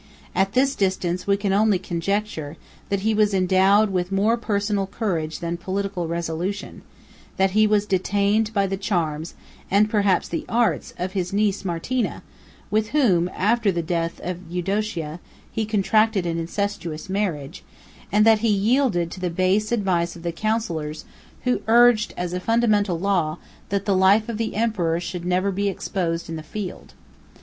At 0.33 0.53
this 0.53 0.73
distance 0.73 1.27
we 1.27 1.37
can 1.37 1.53
only 1.53 1.77
conjecture, 1.77 2.57
that 2.89 3.01
he 3.01 3.13
was 3.13 3.35
endowed 3.35 3.91
with 3.91 4.11
more 4.11 4.35
personal 4.35 4.87
courage 4.87 5.41
than 5.41 5.57
political 5.57 6.07
resolution; 6.07 6.81
that 7.37 7.51
he 7.51 7.67
was 7.67 7.85
detained 7.85 8.51
by 8.51 8.65
the 8.65 8.77
charms, 8.77 9.35
and 9.69 9.91
perhaps 9.91 10.27
the 10.27 10.43
arts, 10.49 10.95
of 10.97 11.11
his 11.11 11.31
niece 11.31 11.63
Martina, 11.63 12.23
with 12.71 12.87
whom, 12.87 13.29
after 13.35 13.71
the 13.71 13.83
death 13.83 14.19
of 14.23 14.39
Eudocia, 14.49 15.19
he 15.51 15.67
contracted 15.67 16.25
an 16.25 16.39
incestuous 16.39 17.07
marriage; 17.07 17.63
73 18.05 18.07
and 18.11 18.25
that 18.25 18.39
he 18.39 18.49
yielded 18.49 19.11
to 19.11 19.19
the 19.19 19.29
base 19.29 19.71
advice 19.71 20.15
of 20.15 20.23
the 20.23 20.31
counsellors, 20.31 21.05
who 21.43 21.61
urged, 21.67 22.15
as 22.17 22.33
a 22.33 22.39
fundamental 22.39 22.97
law, 22.99 23.37
that 23.69 23.85
the 23.85 23.95
life 23.95 24.27
of 24.27 24.39
the 24.39 24.55
emperor 24.55 24.99
should 24.99 25.25
never 25.25 25.51
be 25.51 25.69
exposed 25.69 26.27
in 26.27 26.37
the 26.37 26.41
field. 26.41 26.95